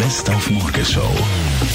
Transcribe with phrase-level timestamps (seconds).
[0.00, 1.12] Best auf Morgenshow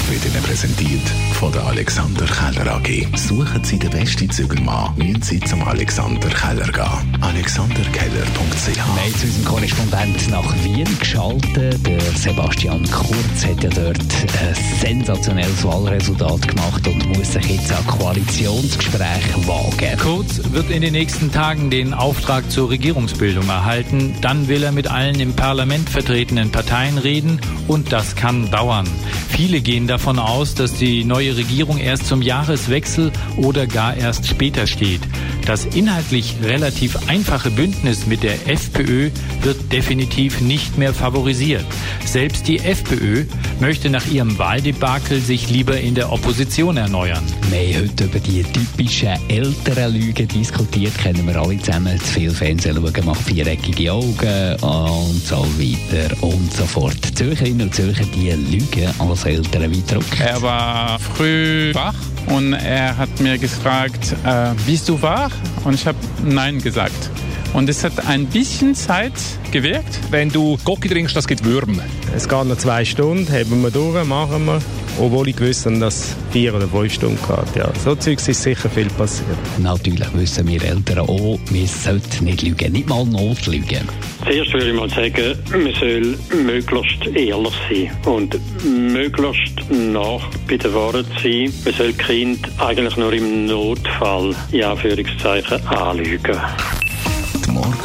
[0.08, 3.06] wird Ihnen präsentiert von der Alexander Keller AG.
[3.16, 7.18] Suchen Sie den besten Zügelmann, müssen Sie zum Alexander Keller gehen.
[7.20, 11.86] AlexanderKeller.ch Wir haben zu unserem Korrespondent nach Wien geschaltet.
[11.86, 17.86] Der Sebastian Kurz hat ja dort ein sensationelles Wahlresultat gemacht und muss sich jetzt an
[17.86, 19.98] Koalitionsgespräche wagen.
[20.00, 24.16] Kurz wird in den nächsten Tagen den Auftrag zur Regierungsbildung erhalten.
[24.20, 28.88] Dann will er mit allen im Parlament vertretenen Parteien reden und das kann dauern.
[29.28, 34.66] Viele gehen davon aus, dass die neue Regierung erst zum Jahreswechsel oder gar erst später
[34.66, 35.02] steht.
[35.44, 39.10] Das inhaltlich relativ einfache Bündnis mit der FPÖ
[39.42, 41.64] wird definitiv nicht mehr favorisiert.
[42.04, 43.26] Selbst die FPÖ
[43.60, 47.22] möchte nach ihrem Wahldebakel sich lieber in der Opposition erneuern.
[47.48, 50.96] Wir haben heute über die typischen älteren Lügen diskutiert.
[50.98, 51.98] Kennen wir alle zusammen.
[51.98, 56.98] Zu viel Fernsehen schauen macht viereckige Augen und so weiter und so fort.
[57.14, 60.20] Zürcherinnen und Zürcher, die lügen als Eltern Druck.
[60.20, 61.94] Er war früh wach
[62.28, 65.32] und er hat mir gefragt, äh, bist du wach?
[65.64, 67.10] Und ich habe Nein gesagt.
[67.56, 69.14] Und es hat ein bisschen Zeit
[69.50, 69.98] gewirkt.
[70.10, 71.84] Wenn du Gocki trinkst, das gibt Würmer.
[72.14, 74.58] Es geht noch zwei Stunden, haben wir durch, machen wir.
[75.00, 77.56] Obwohl ich gewusst habe, dass es vier oder fünf Stunden geht.
[77.56, 79.38] Ja, so Zeugs ist sicher viel passiert.
[79.56, 83.88] Natürlich wissen wir Eltern auch, wir sollten nicht lügen, nicht mal notlügen.
[84.24, 90.74] Zuerst würde ich mal sagen, man soll möglichst ehrlich sein und möglichst nach bei der
[90.74, 91.50] Wahrheit sein.
[91.64, 96.38] Man soll Kind eigentlich nur im Notfall, in Anführungszeichen, anlügen.